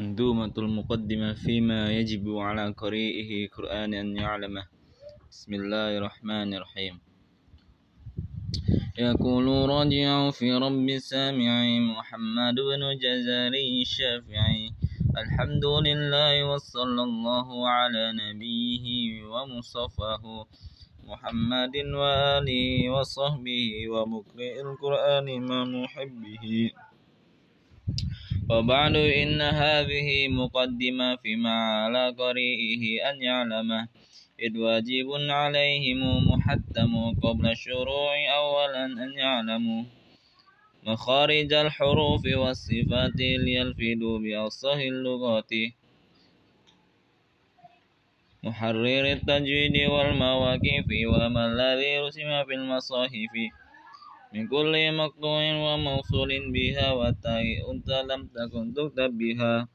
[0.00, 4.64] منظومة المقدمة فيما يجب على قارئه قرآن أن يعلمه.
[5.30, 6.94] بسم الله الرحمن الرحيم.
[8.98, 11.52] يقول راجع في رب السامع
[11.92, 14.62] محمد بن جزاري الشافعي
[15.22, 18.86] الحمد لله وصلى الله على نبيه
[19.32, 20.24] ومصطفاه
[21.10, 26.44] محمد وآله وصحبه ومقرئ القرآن مع محبه
[28.50, 33.88] وبعد إن هذه مقدمة فيما على قريئه أن يعلمه
[34.40, 36.00] إذ واجب عليهم
[36.30, 36.92] محتم
[37.22, 39.82] قبل الشروع أولا أن يعلموا
[40.86, 45.50] مخارج الحروف والصفات ليلفظوا بأصح اللغات
[48.42, 53.34] محرر التجويد والمواقف وما الذي رسم في المصاحف
[54.34, 59.68] من كل مقطوع وموصول بها والتاء أنت لم تكن تكتب بها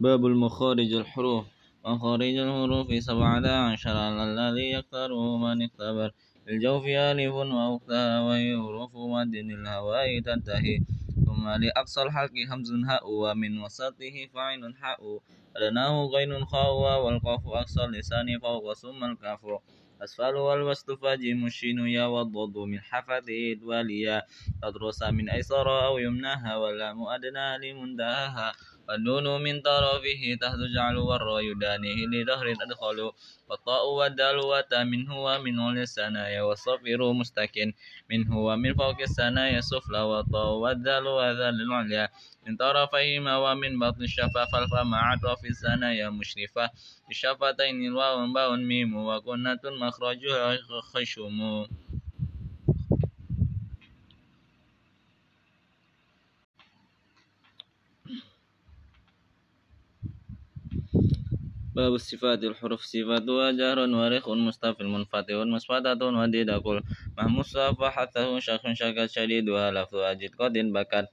[0.00, 1.46] باب المخارج الحروف.
[1.86, 3.96] مخارج الحروف سبعة عشر
[4.28, 6.10] الذي يختاره من اختبر.
[6.48, 10.78] الجوف ألف وأختها وهي حروف مد الهواء تنتهي.
[11.42, 15.20] ثم لأقصى الحلق همز هاء ومن وسطه فعل حاء.
[15.56, 19.40] أدناه غين خاء والقاف أقصى اللسان فوق ثم الكاف.
[20.04, 24.22] أسفل والوسط فجيم الشين يا والضد من حفظه واليا
[24.62, 28.52] تدرس من أيسر أو يمناها واللام أدنى لمنتهاها
[28.88, 30.22] والنون من طرفه
[30.74, 33.10] جعل والراء يدانيه لظهر أدخل
[33.48, 37.72] والطاء والدال وتا منه ومن الثنايا والصفير مستكن
[38.10, 42.08] منه ومن فوق الثنايا السفلى والطاء والدال وذال العليا.
[42.46, 46.70] من طرفيهما ومن بطن الشفا فالفا مع أطراف الثنايا مشرفة.
[47.10, 50.58] الشفتين الواو باء ميم وكنة مخرجها
[50.92, 51.66] خشم.
[61.74, 66.82] باب الصفات الحروف صفات وجهر ورخ مستفل منفتح مسفتة وديد كل
[67.18, 71.06] مهموس فحثه شخ شكت شديد ولفظ أجد قد بكت.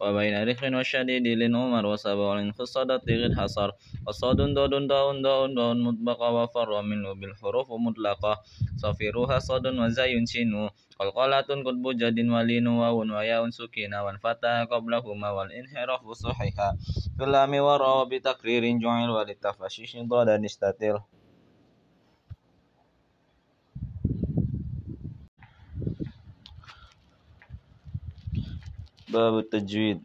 [0.00, 3.70] وبين رخ وشديد لنمر وسبع خصدت غد حصر.
[4.06, 8.32] وصاد دود داء داء داء مطبقة وفر منه بالحروف مطلقة.
[8.76, 10.68] صفيرها صاد وزي شين.
[10.98, 16.76] قلقلة قطب جد ولين واو وياء سكينة والفتى قبلهما والانحراف صحيحا.
[17.18, 21.17] في اللام وراء بتقرير جعل وللتفشيش ضاد نستتر
[29.12, 30.00] باب التجويد.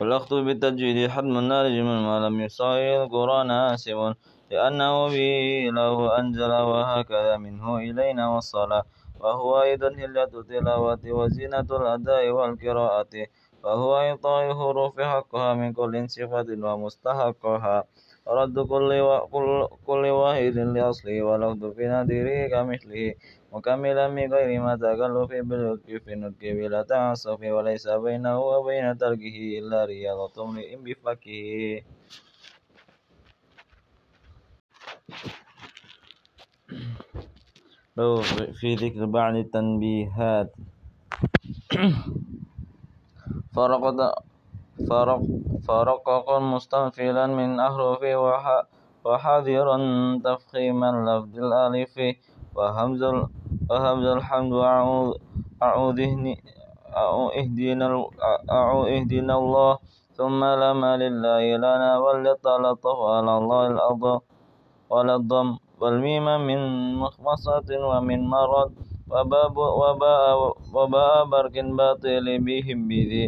[0.00, 3.98] والأخذ بالتجويد حتم نارج من ما لم يصاغ القرآن آسف
[4.50, 8.84] لأنه به له أنزل وهكذا منه إلينا والصلاة
[9.20, 13.14] وهو أيضا هلة التلاوة وزينة الأداء والقراءة
[13.64, 17.84] وهو إعطاء الحروف حقها من كل صفة ومستحقها.
[18.26, 18.90] ورد كل,
[19.32, 23.14] كل, كل واحد لأصله ولفظ في نذيره كمثله
[23.52, 29.84] مكملا من غير ما تكلف بالوقف في النطق بلا تعسف وليس بينه وبين تركه إلا
[29.84, 31.82] رياضة امرئ بفكه.
[38.60, 40.50] في ذكر بعض التنبيهات.
[43.54, 43.98] فرقد
[44.88, 45.20] فرق
[45.68, 48.14] فرقق مستنفلا من أحرفه
[49.04, 49.76] وحذرا
[50.24, 51.94] تفخيم اللفظ الألف
[52.54, 53.02] وهمز
[53.70, 54.52] وهمز الحمد
[55.62, 55.98] أعوذ
[57.38, 57.86] اهدنا
[58.96, 59.72] اهدنا الله.
[60.18, 64.04] ثم لما لله لنا وللتلطف على الله الأرض
[64.92, 65.48] وللضم
[65.80, 66.60] والميم من
[67.02, 68.70] مخمصة ومن مرض.
[69.10, 70.36] وباء
[70.74, 73.26] وباء برك باطل بهم بذي.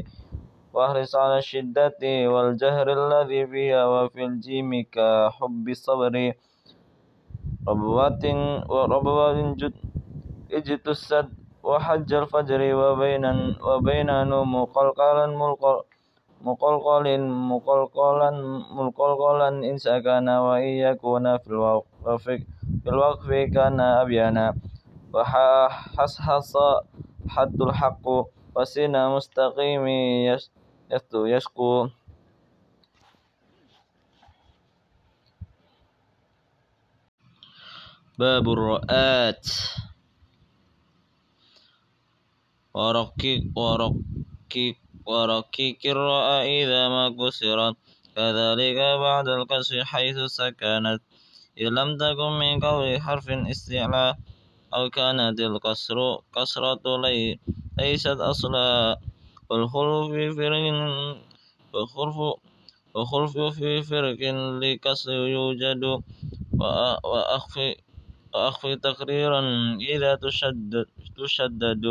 [0.75, 2.03] وأحرص على الشدة
[2.33, 6.15] والجهر الذي فيها وفي الجيم كحب الصبر.
[7.69, 8.25] ربوات
[10.55, 11.29] وربوات اجتسد
[11.62, 13.25] وحج الفجر وبين
[13.61, 17.21] وبين نوم قلقلا مقلقل
[17.51, 18.31] مقلقلا
[18.71, 22.23] مقلقلا إن سكن وإن يكون في الوقف
[22.83, 24.55] في الوقف كان أبينا
[25.15, 26.53] وحصحص
[27.29, 28.06] حد الحق
[28.56, 29.87] وسن مستقيم
[31.15, 31.89] يشكو.
[38.19, 39.47] باب الرؤات.
[42.75, 44.76] ورقيق ورقيق
[45.06, 47.76] ورقيق الرأى إذا ما كسرت.
[48.17, 51.00] كذلك بعد الكسر حيث سكنت.
[51.59, 54.19] إذ لم تكن من قول حرف استعلاء
[54.75, 57.38] أو كانت الكسر كسرة لي
[57.79, 58.99] ليست أصلا.
[59.50, 60.65] والخلف في فرق
[61.73, 62.17] والخلف
[62.94, 64.20] والخلف في فرق
[64.62, 66.03] لكسر يوجد.
[67.05, 67.77] وأخفي
[68.35, 69.41] وأخفي تقريرا
[69.81, 70.87] إذا تشدد
[71.17, 71.85] تشدد.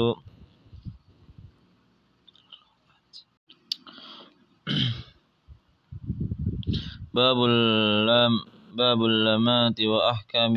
[7.14, 8.34] باب اللام
[8.74, 10.56] باب اللامات وأحكام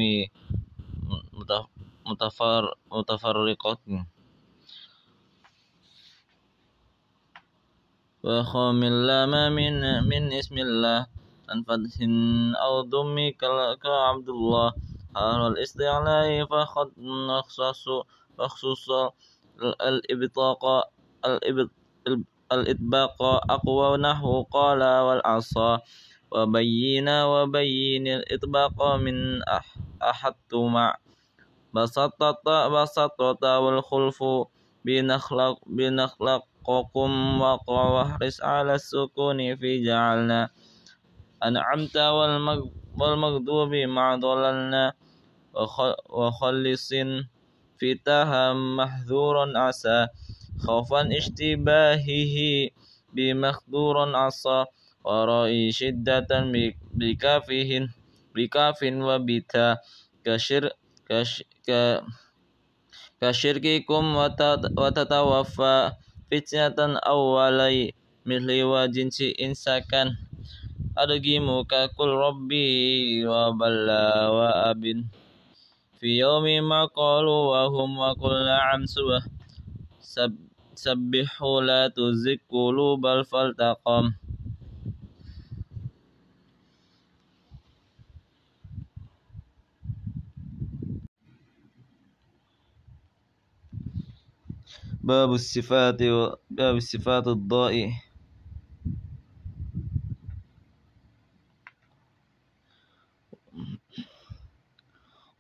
[2.07, 3.79] متفر متفرقة
[8.25, 9.75] وخام اللام من
[10.09, 11.07] من اسم الله.
[11.49, 11.97] عن فتح
[12.65, 13.17] أو ضم
[13.83, 14.73] كعبد الله.
[15.15, 17.85] حال الاستعلاء فقد نخصص
[18.39, 18.87] فخصوص
[19.61, 20.63] الإبطاق
[22.53, 25.81] الإطباق أقوى نحو قال والعصا.
[26.31, 29.43] وبين وبين الإطباق من
[30.03, 30.97] أحدت مع
[31.75, 34.25] بسطت بسطت والخلف
[34.85, 40.51] بنخلق بنخلقكم واحرص على السكون في جعلنا.
[41.45, 41.97] أنعمت
[42.99, 44.93] والمغضوب مع ضللنا.
[46.09, 46.89] وخلص
[47.79, 50.07] في تها محذور عسى.
[50.67, 52.37] خوفا اشتباهه
[53.13, 54.65] بمخدور عصى.
[55.07, 56.27] ورائي شدة
[57.01, 57.71] بكافه
[58.35, 59.67] بكاف وبتا
[60.25, 60.63] كشر
[61.09, 61.31] كش
[63.21, 64.05] كشرككم
[64.79, 65.93] وتتوفى
[66.31, 67.93] فتنة أولي
[68.27, 70.07] مثل وجنس إنساكن
[70.99, 74.83] أرجمك كل ربي وبلا وأب
[75.99, 79.23] في يوم ما قالوا وهم وقل نعم سبح
[80.75, 84.05] سبحوا لا تزك قلوب فالتقم
[95.07, 96.03] باب الصفات
[96.51, 97.75] باب الصفات الضاء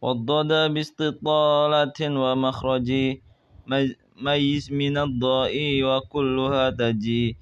[0.02, 2.88] والضاد باستطالة ومخرج
[4.22, 7.36] ميز من الضاء وكلها تجي.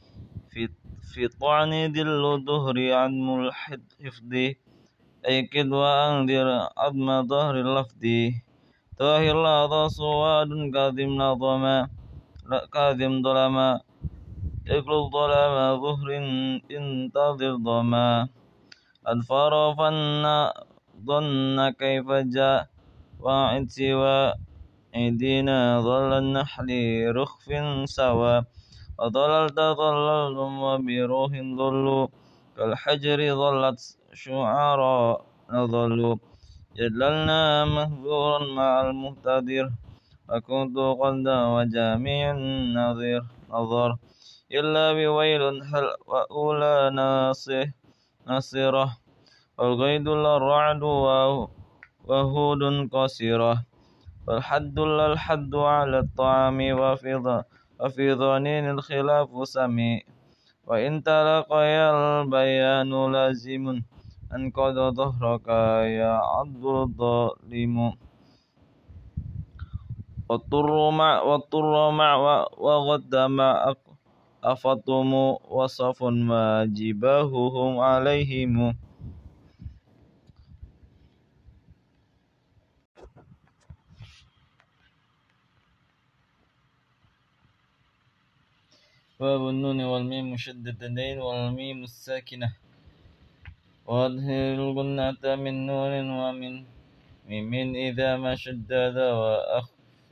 [0.51, 0.69] في
[1.13, 4.33] في طعن ذل ظهر عدم الحفظ
[5.29, 8.03] أيكد وأنذر عدم ظهر اللفظ.
[8.99, 12.04] طاهر لا صواد كاظم نظما
[12.45, 13.81] كاظم ظلما.
[14.69, 16.09] اقلب ظلام ظهر
[16.71, 18.29] انتظر ضما
[19.07, 20.25] أدفر فن
[21.09, 22.69] ظن كيف جاء.
[23.19, 24.33] واعد سوى
[24.95, 26.69] أيدينا ظل النحل
[27.17, 27.45] رخف
[27.89, 28.37] سوى.
[28.99, 32.07] وظللت ظللتم وبروح ظلوا.
[32.57, 33.81] كالحجر ظلت
[34.13, 35.17] شعراء
[35.51, 36.17] نظلوا
[36.77, 39.67] جدلنا مهجورا مع المهتدر.
[40.29, 43.97] وكنت قد وجامع النظير نظر.
[44.53, 47.67] إلا بويل هل وأولى ناصر
[48.27, 48.87] نصرة
[49.59, 50.83] والغيد الرعد
[52.09, 52.63] وهود
[52.93, 53.55] قصيرة.
[54.27, 57.43] والحد الحد على الطعام وفي
[57.81, 60.01] وفي ظنين الخلاف سميع
[60.65, 61.87] وإن تلقيا
[62.23, 63.65] البيان لازم
[64.35, 65.49] أنقذ ظهرك
[66.01, 68.04] يا عبد الظالم.
[70.29, 72.17] واضطر مع واضطر مع
[72.57, 73.75] وغد مع
[74.45, 75.13] أفطم
[75.49, 78.77] وصف ما جباههم عليهم.
[89.21, 92.49] باب النون والميم مشددتين والميم الساكنة.
[93.87, 96.65] وأظهر الغنة من نون ومن
[97.29, 98.97] ميم إذا ما شدد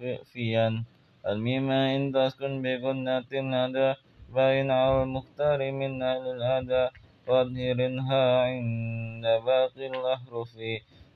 [0.02, 0.84] وأخفيا
[1.26, 3.96] الميم إن تسكن بغنة هذا
[4.34, 6.92] باين على المختار من أهل الأداء
[7.26, 10.52] وأظهرها عند باقي الأحرف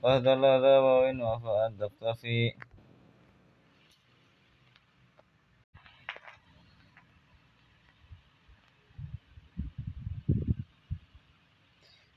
[0.03, 2.53] وهذا الأذى وإن وفاء تقتفي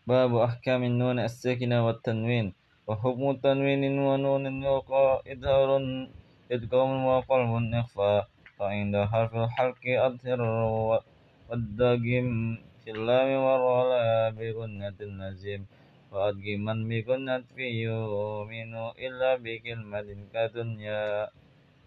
[0.08, 2.48] باب أحكام النون الساكنة والتنوين.
[2.90, 4.44] وحكم تنوين ونون
[5.34, 5.70] إظهار
[6.52, 8.28] إدغام وقلب إخفاء
[8.58, 10.42] فعند حرف الحلق أظهر
[11.50, 12.30] والداغم
[12.82, 15.62] في اللام والراء بغنة النزيم.
[16.12, 18.74] وأدغما بغنة في يؤمن
[19.06, 21.30] إلا بكلمة كدنيا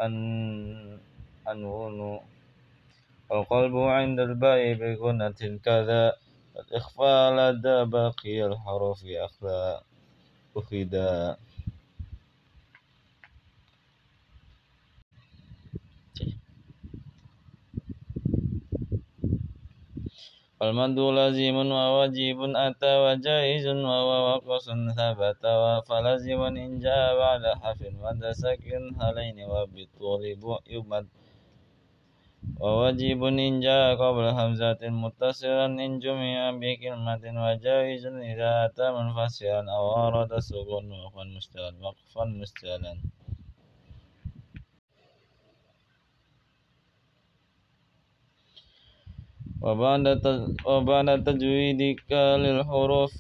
[0.05, 0.15] أن
[1.51, 2.21] أنون.
[3.31, 6.03] والقلب عند الباء بغنة كذا
[6.61, 9.81] الإخفاء لدى باقي الحروف أخفى
[10.57, 11.37] أخذا.
[20.63, 24.67] والمد لازم وواجب أتى وجائز وهو وقص
[24.99, 25.43] ثبت
[25.89, 30.23] فلازم إن جاء بعد حرف مد سكن هلين وبالطول
[30.75, 31.07] يمد
[32.61, 40.33] وواجب إن جاء قبل همزة متصلا إن جمع بكلمة وجائز إذا أتى منفصلا أو أراد
[40.39, 42.95] سكون وقفا مستلا وقفا مستلا
[49.63, 53.17] وبعد تجويدك للحروف.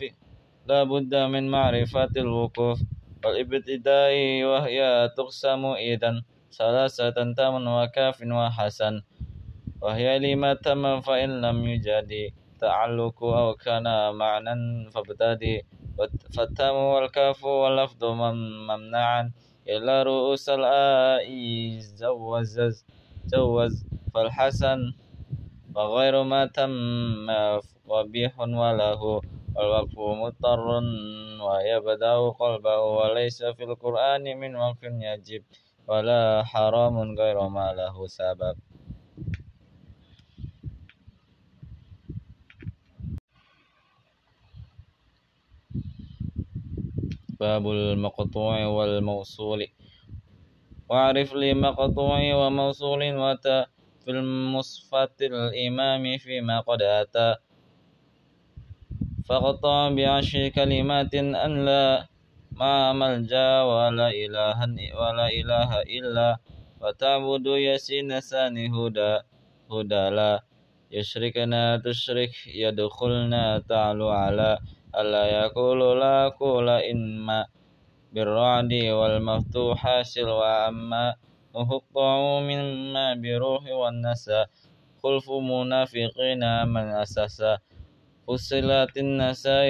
[0.66, 2.78] لا بد من معرفة الوقوف
[3.24, 6.22] والإبتداء وهي تقسم إذا
[6.58, 9.02] ثلاثة تم وكاف وحسن.
[9.82, 12.10] وهي لما تم فإن لم يجد
[12.60, 15.62] تعلق أو كان معنى فابتدي
[16.34, 19.32] فالتام والكاف واللفظ ممنعا.
[19.68, 21.26] إلا رؤوس الآء
[22.00, 22.60] جوز
[23.32, 23.86] جوز.
[24.14, 24.78] فالحسن
[25.74, 27.30] وغير ما تم
[27.88, 29.02] قبيح وله
[29.56, 30.60] والوقف مضطر
[31.46, 35.42] ويبدأ قلبه وليس في القرآن من وقف يجب
[35.88, 38.56] ولا حرام غير ما له سبب.
[47.40, 49.66] باب المقطوع والموصول.
[50.88, 53.71] واعرف لي مقطوع وموصول وتا
[54.04, 57.36] في المصفة الإمام فيما قد أتى.
[59.26, 62.06] فقطع بعشر كلمات أن لا
[62.52, 64.58] ما ملجأ ولا إله
[64.98, 66.36] ولا إله إلا
[66.80, 69.12] وتعبد يسين ساني هدى
[69.70, 70.42] هدى لا.
[70.90, 74.58] يشركنا تشرك يدخلنا تعلو على.
[74.92, 77.46] ألا يقول لا قول إنما
[78.12, 81.14] بالرعد والمفتوح سلوى أما
[81.54, 84.44] وهقطعوا مما بروح والنسى
[85.02, 87.58] خلف منافقين من أسسا
[88.28, 89.66] فصلت النساء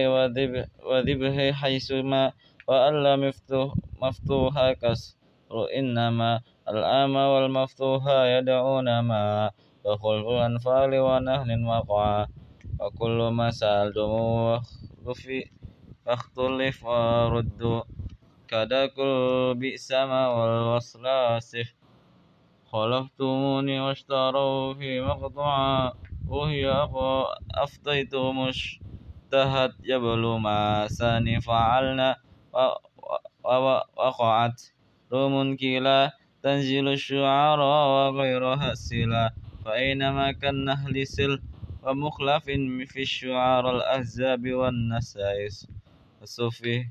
[0.86, 2.32] وذبه حيثما
[2.68, 5.14] وألا مفتوح مفتوحا كسر
[5.78, 9.50] إنما الآم والمفتوحا يدعون ما
[9.84, 12.26] وخلف الأنفال ونهل وقعا
[12.80, 14.10] وكل ما سألتم
[16.06, 17.82] واختلف وردوا
[18.52, 21.75] كل بئس والوصل آسف
[22.64, 25.92] خلفتموني واشتروا في مقطوعا
[26.26, 26.88] وهي
[27.50, 32.16] أفضيت مشتهت جبل ما ساني فعلنا
[33.97, 34.62] وقعت.
[35.12, 36.11] روم كلا
[36.42, 41.42] تنزل الشعراء وغيرها السلا فأينما كالنهل سل
[41.82, 42.44] ومخلف
[42.92, 45.68] في الشعار الأحزاب والنسائس.
[46.23, 46.85] الصفي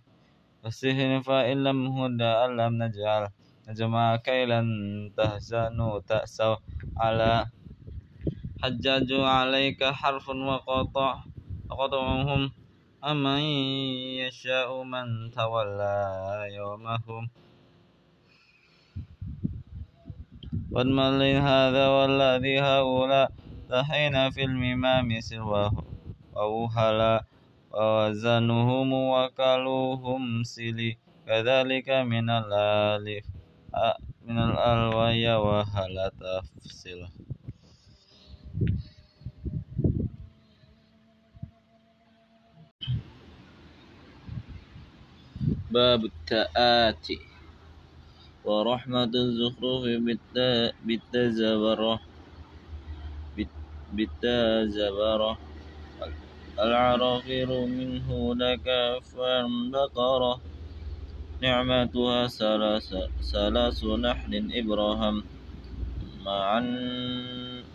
[0.63, 3.29] فسهن فإن لم هدى لم نجعل
[3.67, 4.61] نجمع كيلا
[5.17, 6.55] تهزنوا تأسوا
[6.97, 7.45] على
[8.63, 11.23] حجاج عليك حرف وقطع
[11.69, 12.51] وقطعهم
[13.03, 13.41] أمن
[14.21, 15.97] يشاء من تولى
[16.53, 17.29] يومهم
[20.71, 23.31] والملي هذا والذي هؤلاء
[23.69, 25.73] تحين في الممام سواه
[26.33, 27.30] ووهلا
[27.71, 33.25] ووزنهم وكلوهم سلي كذلك من الألف
[34.27, 37.07] من الألوية وهل تفصل؟
[45.71, 47.19] باب التآتي
[48.43, 49.83] ورحمة الزخرف
[50.85, 51.99] بالتزبرة
[53.91, 55.37] بالتزبرة
[56.59, 58.65] العرافير منه لك
[59.03, 60.41] فانبقرة
[61.41, 62.27] نعمتها
[63.31, 65.23] ثلاث نحل إبراهام
[66.25, 66.61] معا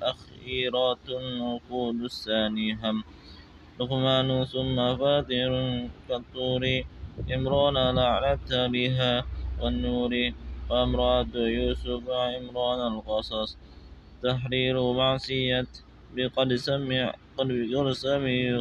[0.02, 1.08] أخيرات
[1.40, 3.04] وقود الثاني هم
[3.80, 5.52] لقمان ثم فاتر
[6.08, 6.82] كالطور.
[7.34, 9.24] إمران لعنت بها
[9.58, 10.12] والنور.
[10.70, 13.58] وامرأة يوسف عمران القصص
[14.22, 15.66] تحرير معصية
[16.10, 17.48] بقد سمع قد
[17.92, 18.60] سمع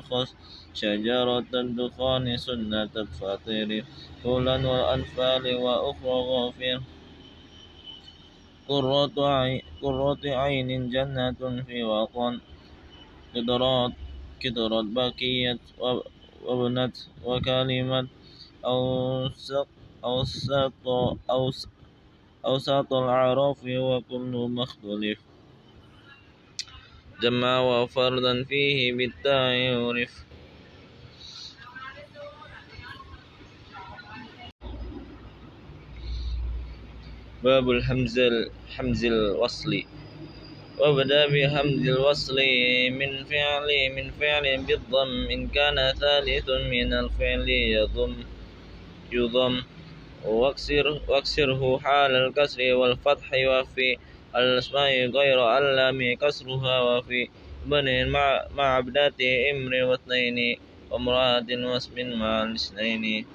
[0.74, 3.86] شجرة الدخان سنة الفطير
[4.24, 6.82] طولا والأنفال وأخرى غافر
[9.82, 12.42] قرة عين, جنة في وطن
[13.34, 13.92] كدرات
[14.40, 15.60] كدرت بقية
[16.46, 18.08] وابنت وكلمة
[18.66, 19.68] أوسط
[20.04, 20.74] أوسط
[22.46, 25.25] أوسط الأعراف وكل مختلف.
[27.22, 30.26] جمع وفردا فيه بالتاء يورف
[37.44, 39.72] باب الحمز الحمز الوصل.
[40.80, 42.36] وبدا بحمز الوصل
[43.00, 45.28] من فعل من فعل بالضم.
[45.32, 48.16] إن كان ثالث من الفعل يضم.
[49.12, 49.62] يضم.
[50.26, 53.98] واكسر واكسره حال الكسر والفتح وفي
[54.36, 57.30] الأسماء غير اللام كسرها وفي
[57.66, 58.10] بن
[58.56, 59.20] مع ابنة
[59.52, 60.58] إمر واثنين
[60.92, 63.26] وامرأة واسم مع الاثنين.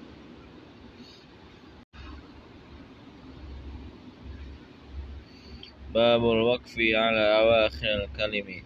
[5.95, 8.63] باب الوقف على أواخر الكلم.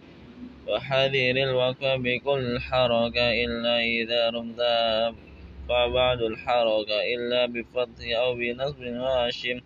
[0.67, 4.61] وحذر الوقف بكل حركة إلا إذا رمت
[5.69, 9.59] فبعد الحركة إلا بفتح أو بنصب واشم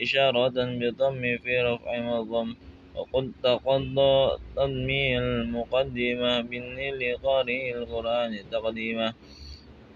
[0.00, 2.54] إشارة بضم في رفع وضم
[2.94, 9.14] وقد تقضى تنمي المقدمة بالنيل قارئ القرآن تقديمة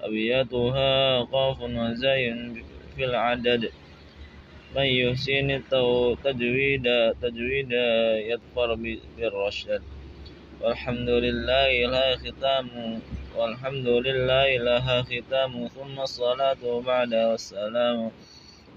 [0.01, 2.35] أبياتها قاف وزي
[2.97, 3.71] في العدد.
[4.77, 6.87] من يحسن التجويد
[7.23, 7.73] تجويد
[8.31, 8.75] يظفر
[9.17, 9.83] بالرشد.
[10.61, 12.69] والحمد لله لها ختام
[13.37, 15.69] والحمد لله لها ختام.
[15.69, 18.11] ثم الصلاة بعد والسلام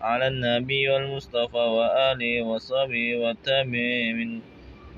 [0.01, 4.41] على النبي والمصطفى وآله وصحبه والتابعين من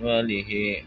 [0.02, 0.82] وله